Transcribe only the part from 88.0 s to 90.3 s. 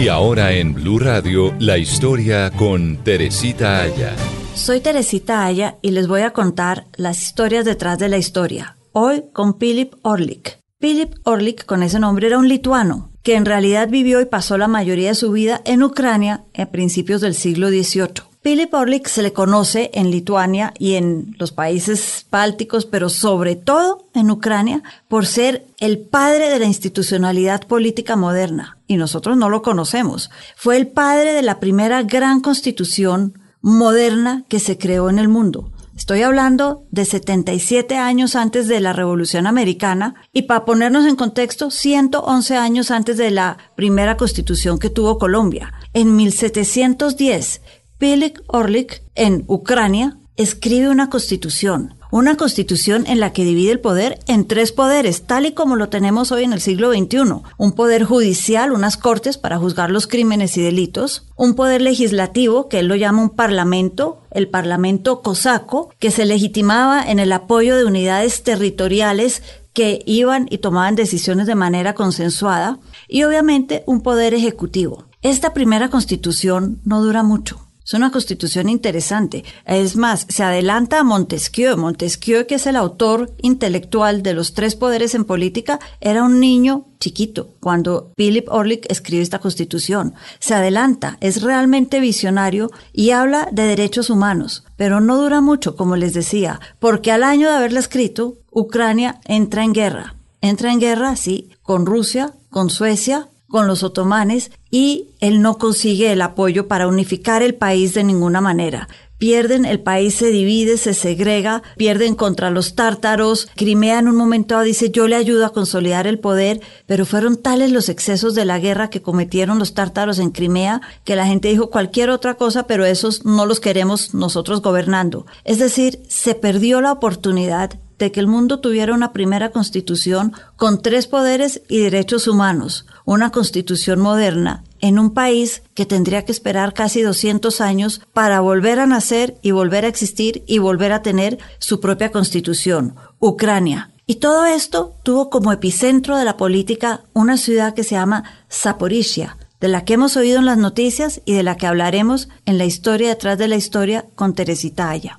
Philip Orlik escribe esta constitución.